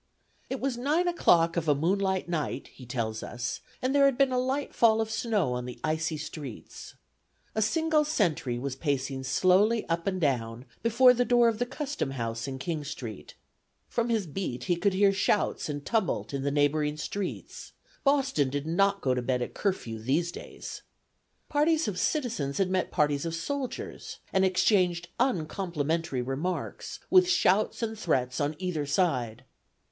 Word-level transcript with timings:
It 0.49 0.59
was 0.59 0.79
nine 0.79 1.07
o'clock 1.07 1.55
of 1.55 1.67
a 1.67 1.75
moonlight 1.75 2.27
night, 2.27 2.69
he 2.69 2.87
tells 2.87 3.21
us, 3.21 3.59
and 3.83 3.93
there 3.93 4.05
had 4.05 4.17
been 4.17 4.31
a 4.31 4.39
light 4.39 4.73
fall 4.73 4.99
of 4.99 5.11
snow 5.11 5.53
on 5.53 5.65
the 5.65 5.77
icy 5.83 6.17
streets. 6.17 6.95
A 7.53 7.61
single 7.61 8.03
sentry 8.03 8.57
was 8.57 8.75
pacing 8.75 9.21
slowly 9.25 9.87
up 9.89 10.07
and 10.07 10.19
down 10.19 10.65
before 10.81 11.13
the 11.13 11.23
door 11.23 11.47
of 11.47 11.59
the 11.59 11.67
custom 11.67 12.09
house 12.17 12.47
in 12.47 12.57
King 12.57 12.83
Street. 12.83 13.35
From 13.89 14.09
his 14.09 14.25
beat 14.25 14.63
he 14.63 14.75
could 14.75 14.93
hear 14.93 15.13
shouts 15.13 15.69
and 15.69 15.85
tumult 15.85 16.33
in 16.33 16.41
the 16.41 16.49
neighboring 16.49 16.97
streets; 16.97 17.73
Boston 18.03 18.49
did 18.49 18.65
not 18.65 19.01
go 19.01 19.13
to 19.13 19.21
bed 19.21 19.43
at 19.43 19.53
curfew 19.53 19.99
these 19.99 20.31
days. 20.31 20.81
Parties 21.47 21.87
of 21.87 21.99
citizens 21.99 22.57
had 22.57 22.71
met 22.71 22.89
parties 22.89 23.23
of 23.23 23.35
soldiers, 23.35 24.17
and 24.33 24.43
exchanged 24.43 25.09
uncomplimentary 25.19 26.23
remarks, 26.23 27.01
with 27.11 27.29
shouts 27.29 27.83
and 27.83 27.99
threats 27.99 28.41
on 28.41 28.55
either 28.57 28.87
side. 28.87 29.43